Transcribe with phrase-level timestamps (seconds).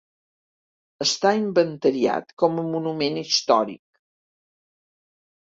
[1.05, 3.83] Està inventariat com a monument històric.